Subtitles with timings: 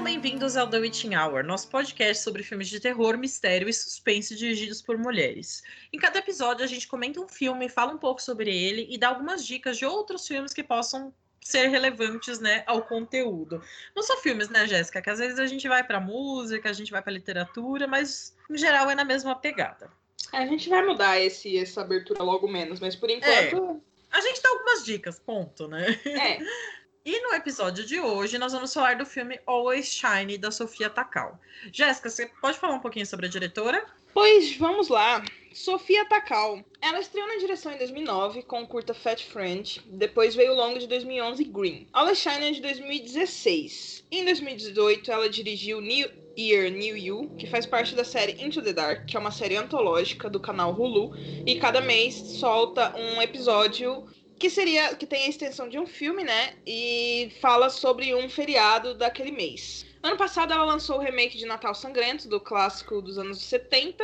[0.00, 4.34] Sejam bem-vindos ao The Witching Hour, nosso podcast sobre filmes de terror, mistério e suspense
[4.34, 5.62] dirigidos por mulheres.
[5.92, 9.08] Em cada episódio, a gente comenta um filme, fala um pouco sobre ele e dá
[9.08, 11.12] algumas dicas de outros filmes que possam
[11.42, 13.62] ser relevantes, né, ao conteúdo.
[13.94, 15.02] Não só filmes, né, Jéssica?
[15.02, 18.56] Que às vezes a gente vai para música, a gente vai para literatura, mas em
[18.56, 19.90] geral é na mesma pegada.
[20.32, 23.82] A gente vai mudar esse, essa abertura logo menos, mas por enquanto.
[23.86, 24.16] É.
[24.16, 26.00] A gente dá algumas dicas, ponto, né?
[26.06, 26.38] É.
[27.02, 31.40] E no episódio de hoje, nós vamos falar do filme Always Shine, da Sofia Takal.
[31.72, 33.86] Jéssica, você pode falar um pouquinho sobre a diretora?
[34.12, 35.24] Pois vamos lá.
[35.54, 36.62] Sofia Takal.
[36.78, 39.80] Ela estreou na direção em 2009 com o curta Fat Friend.
[39.86, 41.86] Depois veio o longo de 2011 Green.
[41.90, 44.04] Always Shine é de 2016.
[44.10, 48.74] Em 2018, ela dirigiu New Year, New You, que faz parte da série Into the
[48.74, 51.16] Dark, que é uma série antológica do canal Hulu.
[51.46, 54.06] E cada mês solta um episódio
[54.40, 56.54] que seria que tem a extensão de um filme, né?
[56.66, 59.84] E fala sobre um feriado daquele mês.
[60.02, 64.02] Ano passado ela lançou o remake de Natal Sangrento, do clássico dos anos 70,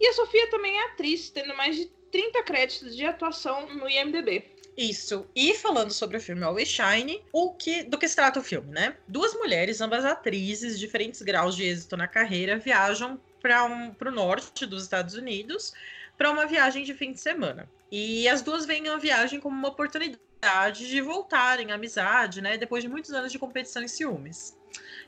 [0.00, 4.44] e a Sofia também é atriz, tendo mais de 30 créditos de atuação no IMDb.
[4.76, 5.24] Isso.
[5.36, 8.72] E falando sobre o filme Always Shine, o que, do que se trata o filme,
[8.72, 8.96] né?
[9.06, 14.66] Duas mulheres, ambas atrizes, diferentes graus de êxito na carreira, viajam para um, o norte
[14.66, 15.72] dos Estados Unidos
[16.18, 17.70] para uma viagem de fim de semana.
[17.90, 22.56] E as duas veem a viagem como uma oportunidade de voltarem à amizade, né?
[22.56, 24.56] Depois de muitos anos de competição e ciúmes.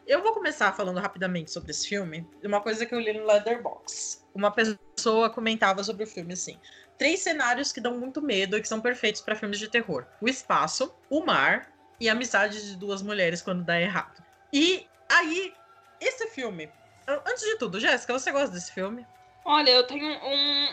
[0.07, 4.25] Eu vou começar falando rapidamente sobre esse filme, uma coisa que eu li no Leatherbox.
[4.35, 6.59] Uma pessoa comentava sobre o filme assim:
[6.97, 10.29] três cenários que dão muito medo e que são perfeitos para filmes de terror: o
[10.29, 14.23] espaço, o mar e a amizade de duas mulheres quando dá errado.
[14.53, 15.53] E aí,
[16.01, 16.71] esse filme.
[17.07, 19.07] Antes de tudo, Jéssica, você gosta desse filme?
[19.45, 20.69] Olha, eu tenho um,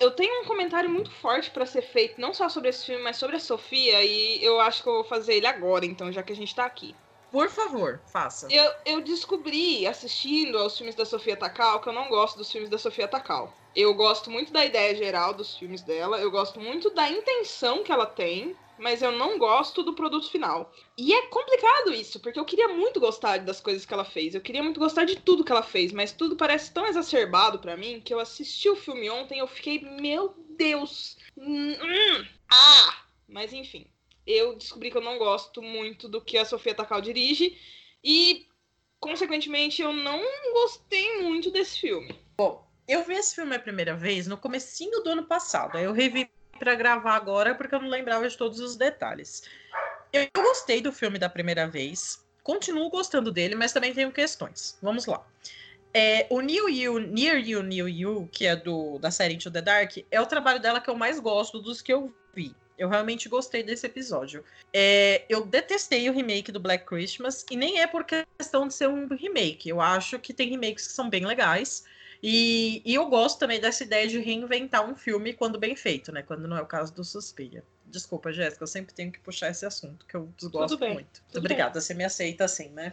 [0.00, 3.18] eu tenho um comentário muito forte para ser feito, não só sobre esse filme, mas
[3.18, 6.32] sobre a Sofia, e eu acho que eu vou fazer ele agora, então, já que
[6.32, 6.96] a gente tá aqui.
[7.30, 8.48] Por favor, faça.
[8.50, 12.70] Eu, eu descobri, assistindo aos filmes da Sofia Takal, que eu não gosto dos filmes
[12.70, 13.52] da Sofia Takal.
[13.76, 17.92] Eu gosto muito da ideia geral dos filmes dela, eu gosto muito da intenção que
[17.92, 20.72] ela tem, mas eu não gosto do produto final.
[20.96, 24.34] E é complicado isso, porque eu queria muito gostar das coisas que ela fez.
[24.34, 27.76] Eu queria muito gostar de tudo que ela fez, mas tudo parece tão exacerbado para
[27.76, 31.18] mim que eu assisti o filme ontem e eu fiquei, meu Deus.
[31.36, 33.04] Hum, hum, ah!
[33.28, 33.86] Mas enfim,
[34.26, 37.56] eu descobri que eu não gosto muito do que a Sofia Takal dirige
[38.02, 38.46] e
[38.98, 40.20] consequentemente eu não
[40.52, 42.14] gostei muito desse filme.
[42.36, 45.76] Bom, eu vi esse filme a primeira vez no comecinho do ano passado.
[45.76, 49.42] Aí eu revi para gravar agora porque eu não lembrava de todos os detalhes.
[50.12, 54.78] Eu, gostei do filme da primeira vez, continuo gostando dele, mas também tenho questões.
[54.82, 55.26] Vamos lá.
[55.94, 59.62] É, o New You, Near You, New You, que é do, da série Into the
[59.62, 62.54] Dark, é o trabalho dela que eu mais gosto dos que eu vi.
[62.78, 64.44] Eu realmente gostei desse episódio.
[64.72, 68.88] É, eu detestei o remake do Black Christmas, e nem é por questão de ser
[68.88, 69.68] um remake.
[69.68, 71.84] Eu acho que tem remakes que são bem legais.
[72.22, 76.22] E, e, eu gosto também dessa ideia de reinventar um filme quando bem feito, né?
[76.22, 77.64] Quando não é o caso do Suspira.
[77.86, 80.94] Desculpa, Jéssica, eu sempre tenho que puxar esse assunto, que eu desgosto muito.
[80.94, 81.80] Muito obrigada, bem.
[81.80, 82.92] você me aceita assim, né?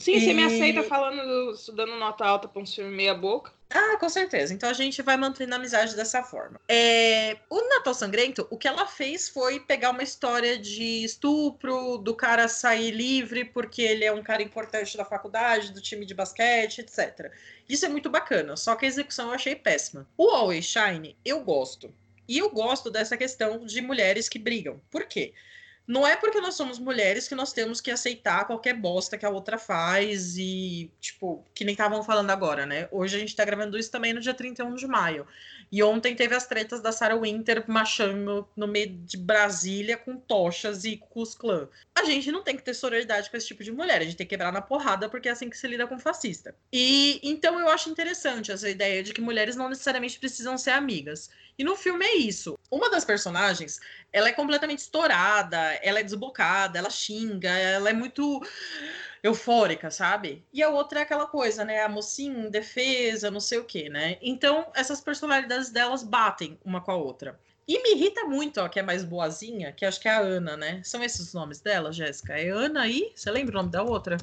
[0.00, 0.20] Sim, e...
[0.20, 3.52] você me aceita falando, dando nota alta pra um filme meia boca.
[3.68, 4.54] Ah, com certeza.
[4.54, 6.58] Então a gente vai mantendo a amizade dessa forma.
[6.66, 7.36] É...
[7.50, 12.48] O Natal Sangrento, o que ela fez foi pegar uma história de estupro, do cara
[12.48, 17.30] sair livre porque ele é um cara importante da faculdade, do time de basquete, etc.
[17.68, 20.08] Isso é muito bacana, só que a execução eu achei péssima.
[20.16, 21.92] O Always Shine, eu gosto.
[22.26, 24.80] E eu gosto dessa questão de mulheres que brigam.
[24.90, 25.34] Por quê?
[25.90, 29.28] Não é porque nós somos mulheres que nós temos que aceitar qualquer bosta que a
[29.28, 32.86] outra faz e, tipo, que nem estavam falando agora, né?
[32.92, 35.26] Hoje a gente tá gravando isso também no dia 31 de maio.
[35.72, 40.84] E ontem teve as tretas da Sarah Winter machando no meio de Brasília com tochas
[40.84, 41.00] e
[41.36, 41.68] Clã.
[41.92, 44.26] A gente não tem que ter sororidade com esse tipo de mulher, a gente tem
[44.26, 46.54] que quebrar na porrada porque é assim que se lida com fascista.
[46.72, 51.30] E então eu acho interessante essa ideia de que mulheres não necessariamente precisam ser amigas.
[51.60, 52.58] E no filme é isso.
[52.70, 53.80] Uma das personagens,
[54.10, 58.40] ela é completamente estourada, ela é desbocada, ela xinga, ela é muito
[59.22, 60.44] eufórica, sabe?
[60.52, 61.82] E a outra é aquela coisa, né?
[61.82, 64.16] A mocinha, defesa, não sei o quê, né?
[64.22, 67.38] Então, essas personalidades delas batem uma com a outra.
[67.68, 70.56] E me irrita muito, ó, que é mais boazinha, que acho que é a Ana,
[70.56, 70.80] né?
[70.82, 72.32] São esses os nomes dela, Jéssica?
[72.32, 73.12] É Ana e.
[73.14, 74.16] Você lembra o nome da outra?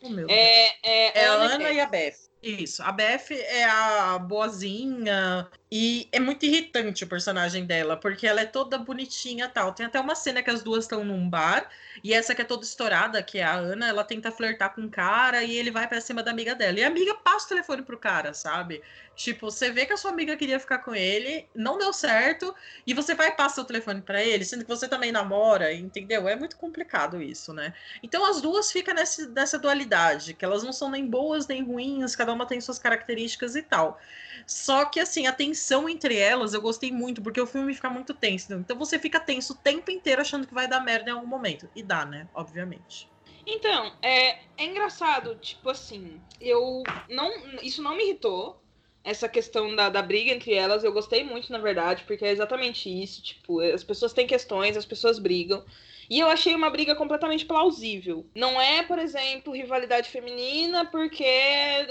[0.00, 2.14] Oh, meu é, é, é, a Ana e a Beth.
[2.42, 8.40] Isso, a Beth é a boazinha E é muito irritante o personagem dela, porque ela
[8.40, 9.72] é toda bonitinha tal.
[9.72, 11.68] Tem até uma cena que as duas estão num bar,
[12.04, 14.88] e essa que é toda estourada, que é a Ana, ela tenta flertar com o
[14.88, 16.78] cara e ele vai para cima da amiga dela.
[16.78, 18.84] E a amiga passa o telefone pro cara, sabe?
[19.16, 22.54] Tipo, você vê que a sua amiga queria ficar com ele, não deu certo,
[22.86, 26.28] e você vai passar o telefone para ele, sendo que você também namora, entendeu?
[26.28, 27.74] É muito complicado isso, né?
[28.00, 32.14] Então as duas ficam nessa, nessa dualidade, que elas não são nem boas nem ruins,
[32.14, 34.00] cada uma tem suas características e tal.
[34.46, 38.14] Só que, assim, a tensão entre elas eu gostei muito, porque o filme fica muito
[38.14, 38.52] tenso.
[38.54, 41.68] Então você fica tenso o tempo inteiro achando que vai dar merda em algum momento.
[41.74, 42.28] E dá, né?
[42.34, 43.08] Obviamente.
[43.46, 47.30] Então, é, é engraçado, tipo assim, eu não.
[47.62, 48.58] Isso não me irritou
[49.04, 52.88] essa questão da, da briga entre elas, eu gostei muito, na verdade, porque é exatamente
[52.88, 53.22] isso.
[53.22, 55.62] Tipo, as pessoas têm questões, as pessoas brigam.
[56.08, 58.26] E eu achei uma briga completamente plausível.
[58.34, 61.24] Não é, por exemplo, rivalidade feminina porque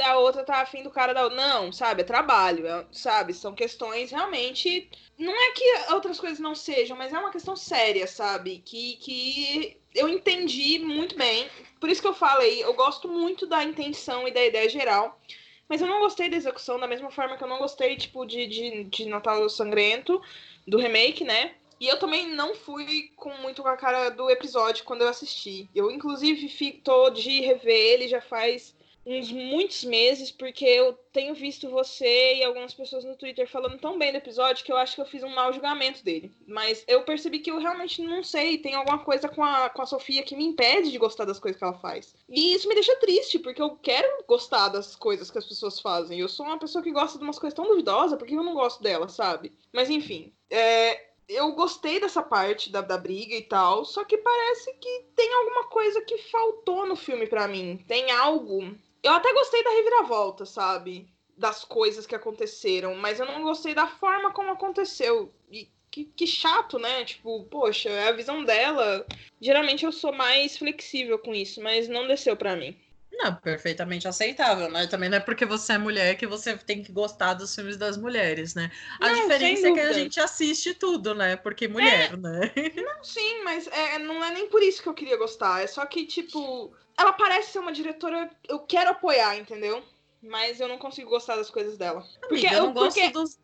[0.05, 1.37] a outra tá afim do cara da outra.
[1.37, 2.01] Não, sabe?
[2.01, 3.33] É trabalho, é, sabe?
[3.33, 4.89] São questões realmente.
[5.17, 8.61] Não é que outras coisas não sejam, mas é uma questão séria, sabe?
[8.65, 11.47] Que, que eu entendi muito bem.
[11.79, 15.19] Por isso que eu falei, eu gosto muito da intenção e da ideia geral.
[15.67, 18.45] Mas eu não gostei da execução, da mesma forma que eu não gostei, tipo, de,
[18.47, 20.21] de, de Natal Sangrento,
[20.67, 21.55] do remake, né?
[21.83, 25.69] E eu também não fui com muito com a cara do episódio quando eu assisti.
[25.75, 28.73] Eu, inclusive, tô de rever ele já faz
[29.05, 33.99] uns muitos meses, porque eu tenho visto você e algumas pessoas no Twitter falando tão
[33.99, 36.31] bem do episódio que eu acho que eu fiz um mau julgamento dele.
[36.47, 39.85] Mas eu percebi que eu realmente não sei, tem alguma coisa com a, com a
[39.85, 42.15] Sofia que me impede de gostar das coisas que ela faz.
[42.29, 46.17] E isso me deixa triste, porque eu quero gostar das coisas que as pessoas fazem.
[46.17, 48.81] Eu sou uma pessoa que gosta de umas coisas tão duvidosas, porque eu não gosto
[48.81, 49.51] dela, sabe?
[49.73, 54.73] Mas enfim, é, eu gostei dessa parte da, da briga e tal, só que parece
[54.75, 57.83] que tem alguma coisa que faltou no filme para mim.
[57.87, 61.05] Tem algo eu até gostei da reviravolta, sabe?
[61.37, 65.29] Das coisas que aconteceram, mas eu não gostei da forma como aconteceu.
[65.51, 67.03] E que, que, chato, né?
[67.03, 69.05] Tipo, poxa, é a visão dela.
[69.41, 72.79] Geralmente eu sou mais flexível com isso, mas não desceu para mim.
[73.15, 74.87] Não, perfeitamente aceitável, né?
[74.87, 77.95] Também não é porque você é mulher que você tem que gostar dos filmes das
[77.95, 78.71] mulheres, né?
[78.99, 81.35] A não, diferença é que a gente assiste tudo, né?
[81.35, 82.17] Porque mulher, é...
[82.17, 82.51] né?
[82.75, 85.63] Não, sim, mas é, não é nem por isso que eu queria gostar.
[85.63, 88.29] É só que, tipo, ela parece ser uma diretora.
[88.47, 89.83] Eu quero apoiar, entendeu?
[90.21, 92.03] Mas eu não consigo gostar das coisas dela.
[92.27, 93.39] Porque Amiga, eu não gosto porque, dos.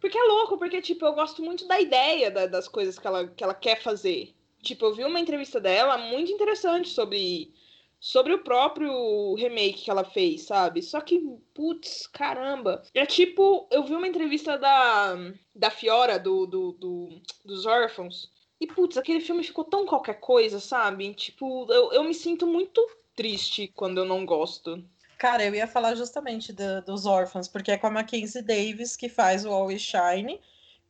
[0.00, 3.28] Porque é louco, porque, tipo, eu gosto muito da ideia da, das coisas que ela,
[3.28, 4.34] que ela quer fazer.
[4.62, 7.52] Tipo, eu vi uma entrevista dela muito interessante sobre,
[8.02, 10.82] sobre o próprio remake que ela fez, sabe?
[10.82, 11.20] Só que,
[11.54, 12.82] putz, caramba.
[12.92, 15.14] É tipo, eu vi uma entrevista da,
[15.54, 18.28] da Fiora, do, do, do dos órfãos,
[18.60, 21.14] e, putz, aquele filme ficou tão qualquer coisa, sabe?
[21.14, 22.84] Tipo, eu, eu me sinto muito
[23.14, 24.84] triste quando eu não gosto.
[25.16, 29.08] Cara, eu ia falar justamente do, dos órfãos, porque é com a Mackenzie Davis que
[29.08, 30.40] faz o Always Shine,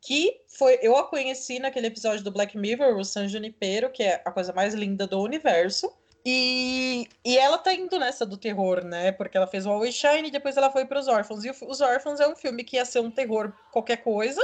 [0.00, 4.22] que foi eu a conheci naquele episódio do Black Mirror, o San Junipero, que é
[4.24, 5.92] a coisa mais linda do universo.
[6.24, 9.10] E, e ela tá indo nessa do terror, né?
[9.12, 11.44] Porque ela fez o Always Shine e depois ela foi para os Órfãos.
[11.44, 14.40] E o, Os Órfãos é um filme que ia ser um terror qualquer coisa,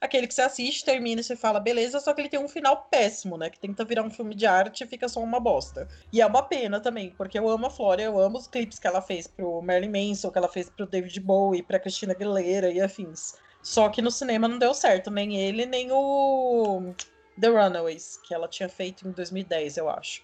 [0.00, 2.88] aquele que você assiste, termina e você fala, beleza, só que ele tem um final
[2.90, 3.50] péssimo, né?
[3.50, 5.86] Que tenta virar um filme de arte e fica só uma bosta.
[6.10, 8.86] E é uma pena também, porque eu amo a Flora, eu amo os clipes que
[8.86, 12.80] ela fez pro Marilyn Manson, que ela fez pro David Bowie, pra Christina Aguilera e
[12.80, 13.34] afins.
[13.62, 16.94] Só que no cinema não deu certo, nem ele, nem o
[17.38, 20.22] The Runaways, que ela tinha feito em 2010, eu acho.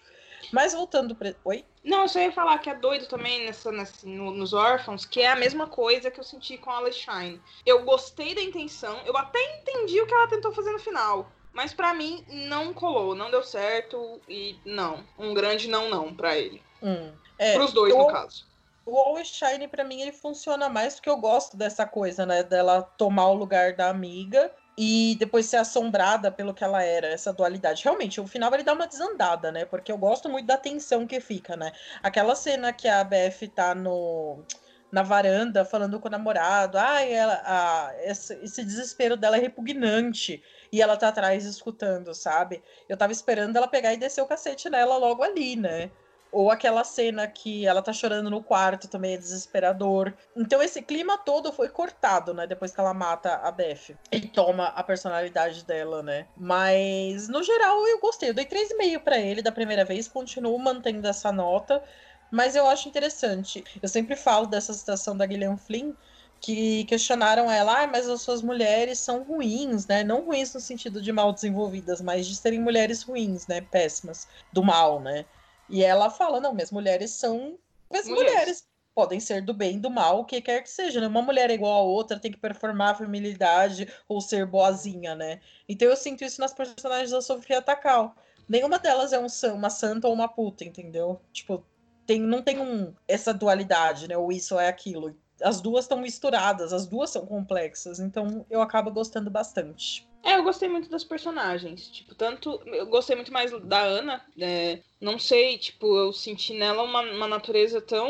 [0.51, 1.35] Mas voltando para.
[1.43, 1.65] Oi?
[1.83, 5.21] Não, eu só ia falar que é doido também nessa, nessa, no, nos órfãos, que
[5.21, 7.41] é a mesma coisa que eu senti com a Alice Shine.
[7.65, 11.31] Eu gostei da intenção, eu até entendi o que ela tentou fazer no final.
[11.53, 15.05] Mas para mim não colou, não deu certo e não.
[15.17, 16.61] Um grande não não para ele.
[16.83, 17.13] Hum.
[17.39, 18.45] É, Pros dois, eu, no caso.
[18.85, 22.43] O Always Shine, pra mim, ele funciona mais porque eu gosto dessa coisa, né?
[22.43, 27.31] Dela tomar o lugar da amiga e depois ser assombrada pelo que ela era, essa
[27.31, 27.83] dualidade.
[27.83, 29.65] Realmente, o final ele dá uma desandada, né?
[29.65, 31.71] Porque eu gosto muito da tensão que fica, né?
[32.03, 34.43] Aquela cena que a BF tá no
[34.91, 40.41] na varanda falando com o namorado, ah, ela, ah, esse, esse desespero dela é repugnante
[40.71, 42.63] e ela tá atrás escutando, sabe?
[42.87, 45.91] Eu tava esperando ela pegar e descer o cacete nela logo ali, né?
[46.35, 50.13] Ou aquela cena que ela tá chorando no quarto também é desesperador.
[50.35, 52.45] Então esse clima todo foi cortado, né?
[52.45, 53.95] Depois que ela mata a Beth.
[54.11, 56.27] E toma a personalidade dela, né?
[56.35, 58.31] Mas, no geral, eu gostei.
[58.31, 60.09] Eu dei 3,5 para ele da primeira vez.
[60.09, 61.81] Continuo mantendo essa nota.
[62.29, 63.63] Mas eu acho interessante.
[63.81, 65.93] Eu sempre falo dessa citação da Gillian Flynn
[66.41, 70.03] que questionaram ela, ah, mas as suas mulheres são ruins, né?
[70.03, 73.61] Não ruins no sentido de mal desenvolvidas, mas de serem mulheres ruins, né?
[73.61, 75.25] Péssimas, do mal, né?
[75.69, 77.57] E ela fala: não, minhas mulheres são
[77.91, 78.33] as mulheres.
[78.33, 78.67] mulheres.
[78.93, 81.07] podem ser do bem, do mal, o que quer que seja, né?
[81.07, 85.41] Uma mulher é igual a outra, tem que performar a feminilidade ou ser boazinha, né?
[85.67, 88.15] Então eu sinto isso nas personagens da Sofia Takal.
[88.47, 91.19] Nenhuma delas é um, uma santa ou uma puta, entendeu?
[91.33, 91.65] Tipo,
[92.05, 94.17] tem, não tem um, essa dualidade, né?
[94.17, 95.15] Ou isso é aquilo.
[95.41, 100.07] As duas estão misturadas, as duas são complexas, então eu acabo gostando bastante.
[100.25, 101.87] É, eu gostei muito das personagens.
[101.87, 102.59] Tipo, tanto.
[102.65, 104.25] Eu gostei muito mais da Ana.
[104.39, 108.09] É, não sei, tipo, eu senti nela uma, uma natureza tão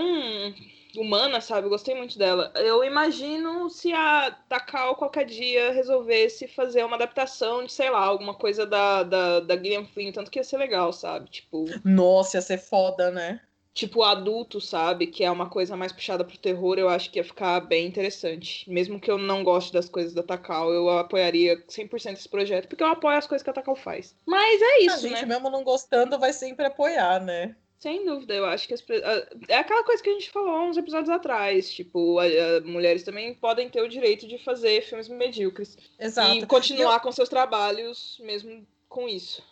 [0.98, 1.68] humana, sabe?
[1.68, 2.54] Eu gostei muito dela.
[2.56, 8.34] Eu imagino se a Takao qualquer dia resolvesse fazer uma adaptação de, sei lá, alguma
[8.34, 11.30] coisa da, da, da Gillian Flynn, tanto que ia ser legal, sabe?
[11.30, 11.66] Tipo.
[11.84, 13.42] Nossa, ia ser foda, né?
[13.76, 15.06] Tipo, adulto, sabe?
[15.06, 18.68] Que é uma coisa mais puxada pro terror, eu acho que ia ficar bem interessante.
[18.72, 22.82] Mesmo que eu não goste das coisas da Takao, eu apoiaria 100% esse projeto, porque
[22.82, 24.16] eu apoio as coisas que a Takao faz.
[24.26, 25.26] Mas é isso, a gente, né?
[25.26, 27.54] mesmo não gostando, vai sempre apoiar, né?
[27.78, 28.84] Sem dúvida, eu acho que as,
[29.50, 33.34] é aquela coisa que a gente falou uns episódios atrás, tipo, a, a, mulheres também
[33.36, 36.38] podem ter o direito de fazer filmes medíocres Exato.
[36.38, 37.00] e continuar eu...
[37.02, 39.44] com seus trabalhos mesmo com isso.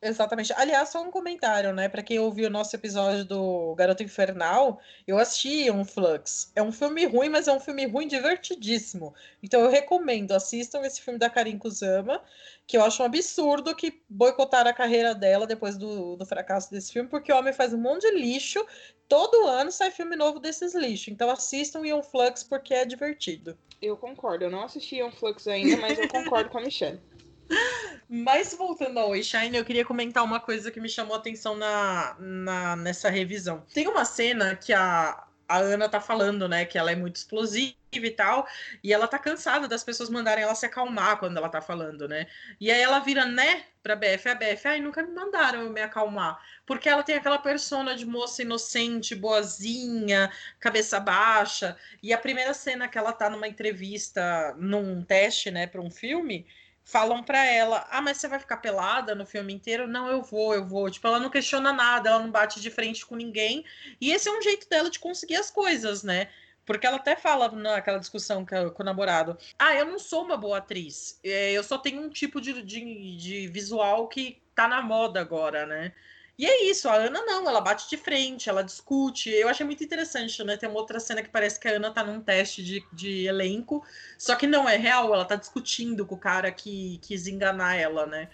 [0.00, 0.52] Exatamente.
[0.52, 1.88] Aliás, só um comentário, né?
[1.88, 6.52] Para quem ouviu o nosso episódio do Garoto Infernal, eu assisti um Flux.
[6.54, 9.12] É um filme ruim, mas é um filme ruim divertidíssimo.
[9.42, 12.22] Então eu recomendo, assistam esse filme da Karin Kusama,
[12.64, 16.92] que eu acho um absurdo que boicotaram a carreira dela depois do, do fracasso desse
[16.92, 18.64] filme, porque o homem faz um monte de lixo.
[19.08, 21.08] Todo ano sai filme novo desses lixos.
[21.08, 23.58] Então assistam Ion Flux porque é divertido.
[23.82, 24.44] Eu concordo.
[24.44, 27.00] Eu não assisti Ion Flux ainda, mas eu concordo com a Michelle.
[28.08, 32.16] Mas voltando ao Shine, eu queria comentar uma coisa que me chamou a atenção na,
[32.18, 33.66] na, nessa revisão.
[33.74, 37.74] Tem uma cena que a, a Ana tá falando, né, que ela é muito explosiva
[37.92, 38.46] e tal,
[38.82, 42.26] e ela tá cansada das pessoas mandarem ela se acalmar quando ela tá falando, né?
[42.60, 45.80] E aí ela vira, né, pra BF, a BF, ai, nunca me mandaram eu me
[45.80, 52.52] acalmar, porque ela tem aquela persona de moça inocente, boazinha, cabeça baixa, e a primeira
[52.52, 56.46] cena que ela tá numa entrevista, num teste, né, para um filme,
[56.88, 60.54] falam para ela: "Ah, mas você vai ficar pelada no filme inteiro?" "Não, eu vou,
[60.54, 60.90] eu vou".
[60.90, 63.64] Tipo, ela não questiona nada, ela não bate de frente com ninguém.
[64.00, 66.28] E esse é um jeito dela de conseguir as coisas, né?
[66.66, 70.58] Porque ela até fala naquela discussão com, o namorado: Ah, eu não sou uma boa
[70.58, 71.18] atriz.
[71.24, 75.66] É, eu só tenho um tipo de, de, de visual que tá na moda agora,
[75.66, 75.92] né?
[76.38, 79.28] E é isso, a Ana não, ela bate de frente, ela discute.
[79.28, 80.56] Eu achei muito interessante, né?
[80.56, 83.84] Tem uma outra cena que parece que a Ana tá num teste de, de elenco,
[84.16, 88.06] só que não é real, ela tá discutindo com o cara que quis enganar ela,
[88.06, 88.28] né?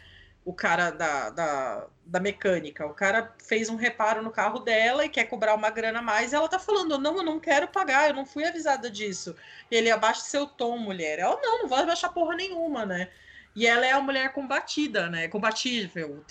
[0.44, 2.86] O cara da, da, da mecânica.
[2.86, 6.34] O cara fez um reparo no carro dela e quer cobrar uma grana a mais.
[6.34, 9.34] Ela tá falando: Não, eu não quero pagar, eu não fui avisada disso.
[9.70, 11.18] Ele abaixa seu tom, mulher.
[11.18, 13.10] Ela não, não vai abaixar porra nenhuma, né?
[13.56, 15.28] E ela é a mulher combatida, né?
[15.28, 16.24] Combatível,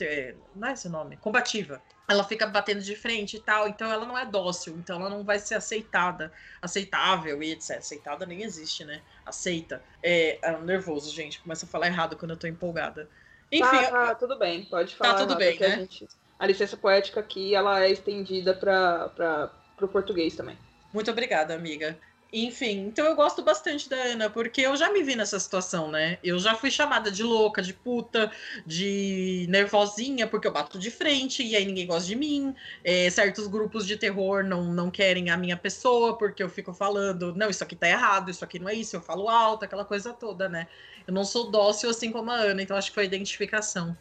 [0.55, 1.15] não é esse nome?
[1.17, 1.81] Combativa.
[2.05, 5.23] Ela fica batendo de frente e tal, então ela não é dócil, então ela não
[5.23, 7.77] vai ser aceitada, aceitável e etc.
[7.77, 9.01] Aceitada nem existe, né?
[9.25, 9.81] Aceita.
[10.01, 11.39] É, é nervoso, gente.
[11.39, 13.09] Começa a falar errado quando eu tô empolgada.
[13.49, 13.65] Enfim.
[13.65, 15.13] Tá, tá tudo bem, pode falar.
[15.13, 15.67] Tá tudo bem, né?
[15.67, 16.07] A, gente...
[16.37, 19.49] a, licença poética aqui, ela é estendida para
[19.81, 20.57] o português também.
[20.91, 21.97] Muito obrigada, amiga.
[22.35, 26.17] Enfim, então eu gosto bastante da Ana, porque eu já me vi nessa situação, né?
[26.23, 28.31] Eu já fui chamada de louca, de puta,
[28.65, 32.55] de nervosinha, porque eu bato de frente e aí ninguém gosta de mim.
[32.83, 37.35] É, certos grupos de terror não, não querem a minha pessoa, porque eu fico falando,
[37.35, 40.11] não, isso aqui tá errado, isso aqui não é isso, eu falo alto, aquela coisa
[40.11, 40.67] toda, né?
[41.05, 43.95] Eu não sou dócil assim como a Ana, então acho que foi a identificação.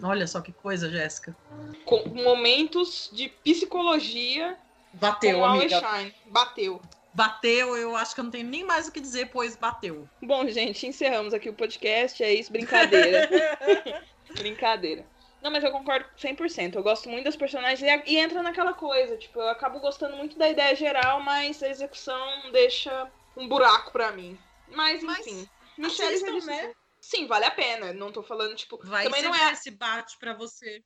[0.00, 1.36] Olha só que coisa, Jéssica.
[1.84, 4.56] Com momentos de psicologia.
[4.92, 5.82] Bateu, amiga.
[6.26, 6.80] Bateu
[7.14, 10.08] bateu, eu acho que eu não tenho nem mais o que dizer, pois bateu.
[10.22, 13.28] Bom, gente, encerramos aqui o podcast, é isso, brincadeira.
[14.34, 15.06] brincadeira.
[15.42, 16.76] Não, mas eu concordo 100%.
[16.76, 20.38] Eu gosto muito das personagens e, e, entra naquela coisa, tipo, eu acabo gostando muito
[20.38, 24.38] da ideia geral, mas a execução deixa um buraco para mim.
[24.68, 25.48] Mas, enfim.
[25.76, 26.72] Mas, Michelle né?
[27.00, 27.92] Sim, vale a pena.
[27.92, 28.78] Não tô falando, tipo.
[28.84, 30.82] Vai também não é esse bate para você.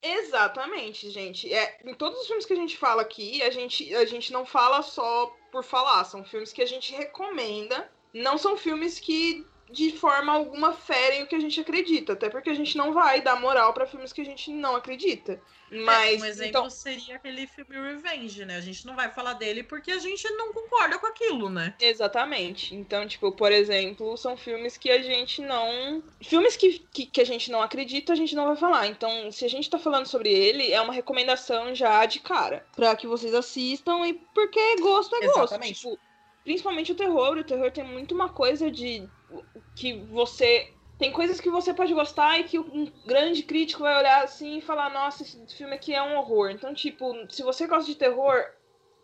[0.00, 1.52] Exatamente, gente.
[1.52, 4.46] É, em todos os filmes que a gente fala aqui, a gente, a gente não
[4.46, 7.90] fala só por falar, são filmes que a gente recomenda.
[8.12, 12.50] Não são filmes que de forma alguma ferem o que a gente acredita, até porque
[12.50, 15.40] a gente não vai dar moral para filmes que a gente não acredita.
[15.70, 16.70] Mas é, um exemplo então...
[16.70, 18.56] seria aquele filme Revenge, né?
[18.56, 21.74] A gente não vai falar dele porque a gente não concorda com aquilo, né?
[21.80, 22.74] Exatamente.
[22.74, 26.02] Então, tipo, por exemplo, são filmes que a gente não.
[26.22, 28.86] Filmes que, que, que, a gente não acredita, a gente não vai falar.
[28.86, 32.64] Então, se a gente tá falando sobre ele, é uma recomendação já de cara.
[32.76, 35.40] Pra que vocês assistam e porque gosto é gosto.
[35.40, 35.80] Exatamente.
[35.80, 35.98] Tipo,
[36.44, 37.36] principalmente o terror.
[37.36, 39.08] O terror tem muito uma coisa de
[39.74, 44.24] que você tem coisas que você pode gostar e que um grande crítico vai olhar
[44.24, 46.50] assim e falar: Nossa, esse filme aqui é um horror.
[46.50, 48.44] Então, tipo, se você gosta de terror,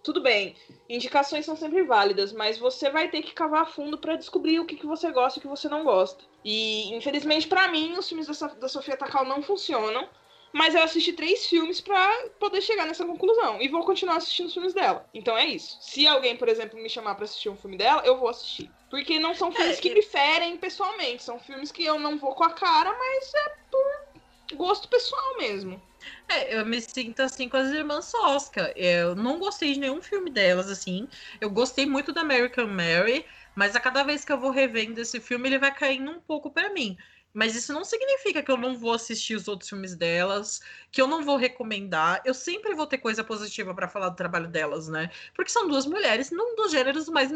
[0.02, 0.56] tudo bem,
[0.88, 4.76] indicações são sempre válidas, mas você vai ter que cavar fundo para descobrir o que,
[4.76, 6.24] que você gosta e o que você não gosta.
[6.44, 10.08] E, infelizmente, para mim, os filmes da, da Sofia Takal não funcionam.
[10.52, 13.60] Mas eu assisti três filmes para poder chegar nessa conclusão.
[13.60, 15.08] E vou continuar assistindo os filmes dela.
[15.14, 15.78] Então é isso.
[15.80, 18.70] Se alguém, por exemplo, me chamar para assistir um filme dela, eu vou assistir.
[18.90, 21.22] Porque não são filmes é, que me ferem pessoalmente.
[21.22, 25.80] São filmes que eu não vou com a cara, mas é por gosto pessoal mesmo.
[26.28, 28.72] É, eu me sinto assim com as irmãs Sosca.
[28.76, 31.08] Eu não gostei de nenhum filme delas, assim.
[31.40, 35.20] Eu gostei muito da American Mary, mas a cada vez que eu vou revendo esse
[35.20, 36.96] filme, ele vai caindo um pouco para mim.
[37.32, 40.60] Mas isso não significa que eu não vou assistir os outros filmes delas,
[40.90, 42.20] que eu não vou recomendar.
[42.24, 45.10] Eu sempre vou ter coisa positiva para falar do trabalho delas, né?
[45.34, 47.30] Porque são duas mulheres num dos gêneros mais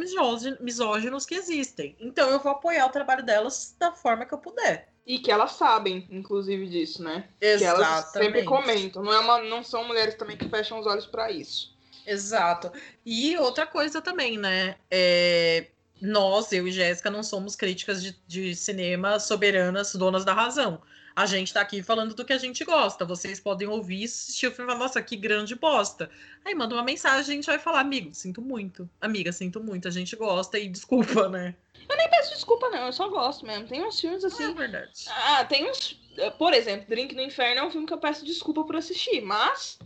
[0.60, 1.96] misóginos que existem.
[1.98, 4.88] Então eu vou apoiar o trabalho delas da forma que eu puder.
[5.06, 7.28] E que elas sabem, inclusive, disso, né?
[7.40, 7.58] Exatamente.
[7.58, 9.02] Que elas sempre comentam.
[9.04, 11.76] Não, é uma, não são mulheres também que fecham os olhos para isso.
[12.04, 12.72] Exato.
[13.04, 14.76] E outra coisa também, né?
[14.90, 15.68] É,
[16.00, 20.80] nós, eu e Jéssica, não somos críticas de, de cinema soberanas, donas da razão.
[21.14, 23.06] A gente tá aqui falando do que a gente gosta.
[23.06, 26.10] Vocês podem ouvir, assistir o filme e falar, nossa, que grande bosta.
[26.44, 28.88] Aí manda uma mensagem, a gente vai falar, amigo, sinto muito.
[29.00, 31.54] Amiga, sinto muito, a gente gosta e desculpa, né?
[31.88, 33.66] Eu nem peço desculpa, não, eu só gosto mesmo.
[33.66, 34.44] Tem uns filmes assim.
[34.44, 35.06] É verdade.
[35.08, 35.98] Ah, tem uns.
[36.36, 39.78] Por exemplo, Drink no Inferno é um filme que eu peço desculpa por assistir, mas.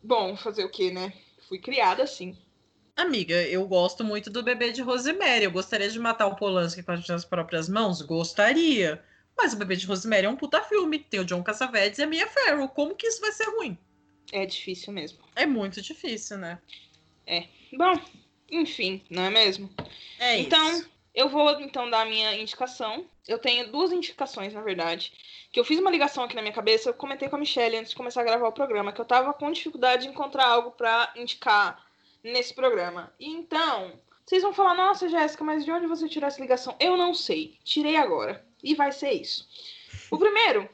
[0.00, 1.12] Bom, fazer o quê, né?
[1.48, 2.36] Fui criada assim.
[2.94, 5.44] Amiga, eu gosto muito do bebê de Rosemary.
[5.44, 8.02] Eu gostaria de matar o Polanski com as próprias mãos?
[8.02, 9.02] Gostaria.
[9.36, 10.98] Mas o bebê de Rosemary é um puta filme.
[10.98, 12.68] Tem o John Cassavetes e a Mia Farrow.
[12.68, 13.78] Como que isso vai ser ruim?
[14.30, 15.18] É difícil mesmo.
[15.34, 16.58] É muito difícil, né?
[17.26, 17.46] É.
[17.72, 17.98] Bom,
[18.50, 19.70] enfim, não é mesmo?
[20.18, 20.90] É então, isso.
[21.14, 23.06] eu vou então dar a minha indicação.
[23.26, 25.12] Eu tenho duas indicações, na verdade.
[25.50, 26.90] Que eu fiz uma ligação aqui na minha cabeça.
[26.90, 29.32] Eu comentei com a Michelle antes de começar a gravar o programa que eu tava
[29.32, 31.82] com dificuldade de encontrar algo para indicar
[32.22, 33.12] nesse programa.
[33.18, 33.92] Então,
[34.24, 36.76] vocês vão falar: nossa, Jéssica, mas de onde você tirou essa ligação?
[36.78, 37.58] Eu não sei.
[37.64, 38.44] Tirei agora.
[38.62, 39.48] E vai ser isso.
[40.10, 40.68] O primeiro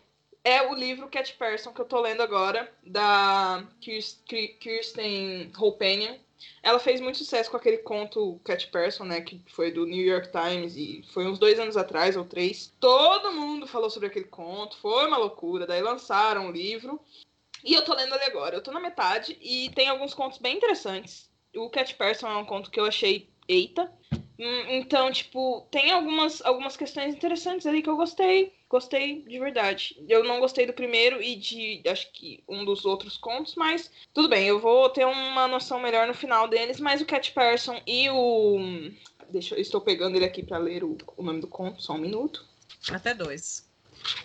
[0.45, 6.19] é o livro Cat Person que eu tô lendo agora, da Kirsten Holpenian.
[6.63, 9.21] Ela fez muito sucesso com aquele conto Cat Person, né?
[9.21, 12.73] Que foi do New York Times e foi uns dois anos atrás ou três.
[12.79, 15.67] Todo mundo falou sobre aquele conto, foi uma loucura.
[15.67, 17.01] Daí lançaram o livro.
[17.65, 18.55] E eu tô lendo ele agora.
[18.55, 21.28] Eu tô na metade e tem alguns contos bem interessantes
[21.59, 23.91] o Cat Person é um conto que eu achei eita.
[24.39, 28.53] Hum, então, tipo, tem algumas, algumas questões interessantes ali que eu gostei.
[28.69, 29.97] Gostei de verdade.
[30.09, 34.29] Eu não gostei do primeiro e de, acho que, um dos outros contos, mas tudo
[34.29, 36.79] bem, eu vou ter uma noção melhor no final deles.
[36.79, 38.59] Mas o Cat Person e o.
[39.31, 41.99] Deixa eu estou pegando ele aqui para ler o, o nome do conto, só um
[41.99, 42.47] minuto.
[42.91, 43.68] Até dois.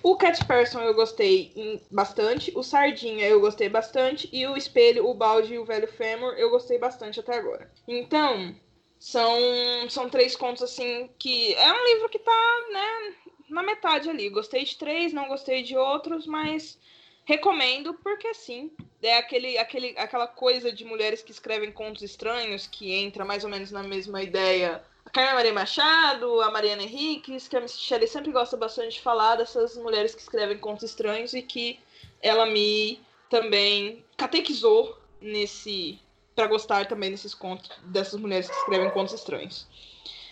[0.02, 5.14] O Cat Person eu gostei bastante, o Sardinha eu gostei bastante, e o Espelho, o
[5.14, 7.72] Balde e o Velho Fêmur eu gostei bastante até agora.
[7.88, 8.56] Então,
[9.00, 11.54] são, são três contos assim que.
[11.56, 13.16] É um livro que tá, né,
[13.50, 14.30] na metade ali.
[14.30, 16.80] Gostei de três, não gostei de outros, mas
[17.26, 18.72] recomendo porque sim.
[19.02, 23.50] É aquele, aquele, aquela coisa de mulheres que escrevem contos estranhos que entra mais ou
[23.50, 24.82] menos na mesma ideia
[25.14, 29.78] Carmen Maria Machado, a Mariana Henriques, que a Michelle sempre gosta bastante de falar dessas
[29.78, 31.80] mulheres que escrevem contos estranhos e que
[32.20, 33.00] ela me
[33.30, 36.00] também catequizou nesse
[36.36, 39.68] para gostar também desses contos dessas mulheres que escrevem contos estranhos.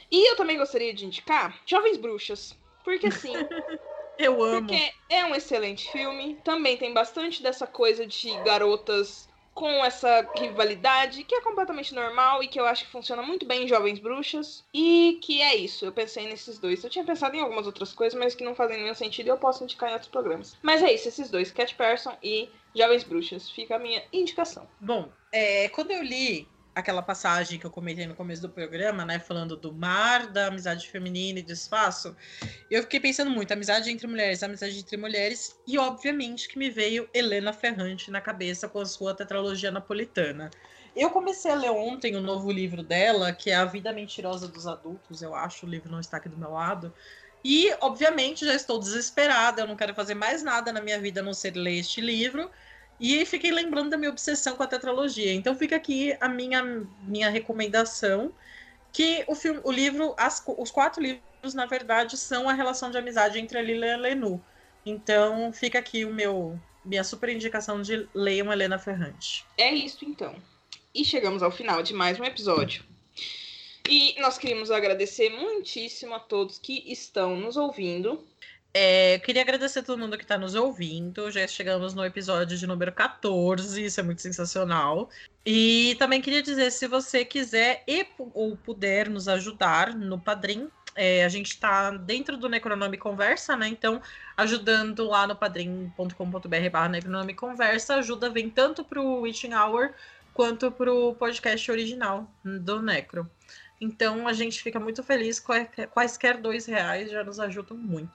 [0.10, 3.34] E eu também gostaria de indicar Jovens Bruxas, porque assim,
[4.18, 4.68] eu amo.
[4.68, 11.24] Porque é um excelente filme, também tem bastante dessa coisa de garotas com essa rivalidade
[11.24, 14.64] que é completamente normal e que eu acho que funciona muito bem em Jovens Bruxas.
[14.74, 16.84] E que é isso, eu pensei nesses dois.
[16.84, 19.38] Eu tinha pensado em algumas outras coisas, mas que não fazem nenhum sentido e eu
[19.38, 20.58] posso indicar em outros programas.
[20.62, 23.50] Mas é isso, esses dois, Cat Person e Jovens Bruxas.
[23.50, 24.68] Fica a minha indicação.
[24.80, 26.48] Bom, é, quando eu li
[26.82, 30.90] aquela passagem que eu comentei no começo do programa, né, falando do mar, da amizade
[30.90, 32.16] feminina e do espaço,
[32.70, 37.10] eu fiquei pensando muito, amizade entre mulheres, amizade entre mulheres, e obviamente que me veio
[37.14, 40.52] Helena Ferrante na cabeça com a sua tetralogia napolitana.
[40.96, 44.68] Eu comecei a ler ontem o novo livro dela, que é A Vida Mentirosa dos
[44.68, 46.94] Adultos, eu acho, o livro não está aqui do meu lado,
[47.44, 51.24] e obviamente já estou desesperada, eu não quero fazer mais nada na minha vida a
[51.24, 52.52] não ser ler este livro,
[53.02, 55.34] e fiquei lembrando da minha obsessão com a tetralogia.
[55.34, 56.64] Então fica aqui a minha,
[57.02, 58.32] minha recomendação,
[58.94, 63.00] que o, filme, o livro, as, os quatro livros, na verdade, são a relação de
[63.00, 64.44] amizade entre a Lila e a Lenu.
[64.86, 69.46] Então fica aqui o meu minha super indicação de leiam Helena Ferrante.
[69.58, 70.36] É isso então.
[70.94, 72.84] E chegamos ao final de mais um episódio.
[73.90, 78.24] E nós queríamos agradecer muitíssimo a todos que estão nos ouvindo.
[78.74, 81.30] É, queria agradecer a todo mundo que está nos ouvindo.
[81.30, 85.10] Já chegamos no episódio de número 14, isso é muito sensacional.
[85.46, 91.24] E também queria dizer, se você quiser e ou puder nos ajudar no Padrim, é,
[91.24, 93.68] a gente está dentro do Necronome Conversa, né?
[93.68, 94.02] Então,
[94.38, 99.94] ajudando lá no padrim.com.br barra Necronome Conversa, ajuda vem tanto para o Witching Hour
[100.34, 103.30] quanto para o podcast original do Necro.
[103.82, 105.44] Então, a gente fica muito feliz,
[105.92, 108.12] quaisquer dois reais já nos ajudam muito.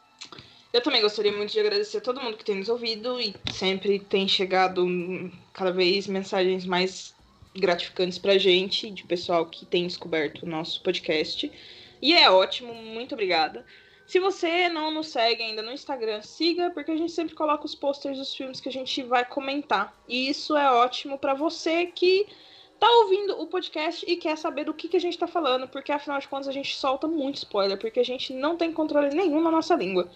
[0.72, 3.98] Eu também gostaria muito de agradecer a todo mundo que tem nos ouvido e sempre
[3.98, 4.86] tem chegado
[5.52, 7.14] cada vez mensagens mais
[7.56, 11.50] gratificantes pra gente, de pessoal que tem descoberto o nosso podcast.
[12.00, 13.64] E é ótimo, muito obrigada.
[14.06, 17.74] Se você não nos segue ainda no Instagram, siga, porque a gente sempre coloca os
[17.74, 19.92] posters dos filmes que a gente vai comentar.
[20.06, 22.26] E isso é ótimo para você que
[22.78, 25.92] tá ouvindo o podcast e quer saber do que, que a gente tá falando, porque
[25.92, 29.40] afinal de contas a gente solta muito spoiler, porque a gente não tem controle nenhum
[29.40, 30.10] na nossa língua.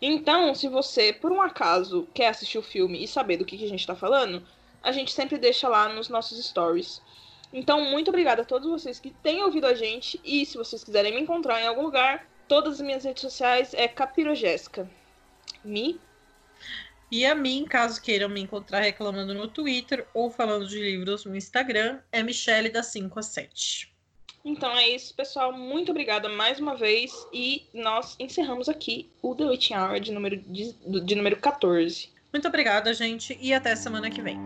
[0.00, 3.64] Então, se você, por um acaso, quer assistir o filme e saber do que, que
[3.64, 4.42] a gente tá falando,
[4.82, 7.00] a gente sempre deixa lá nos nossos stories.
[7.52, 10.20] Então, muito obrigada a todos vocês que têm ouvido a gente.
[10.24, 13.88] E se vocês quiserem me encontrar em algum lugar, todas as minhas redes sociais é
[13.88, 14.90] Capirogésica.
[15.64, 16.00] Me.
[17.14, 21.36] E a mim, caso queiram me encontrar reclamando no Twitter ou falando de livros no
[21.36, 23.94] Instagram, é Michelle da 5 a 7.
[24.44, 25.52] Então é isso, pessoal.
[25.52, 27.12] Muito obrigada mais uma vez.
[27.32, 30.72] E nós encerramos aqui o The Witching Hour de número, de,
[31.04, 32.08] de número 14.
[32.32, 34.36] Muito obrigada, gente, e até semana que vem.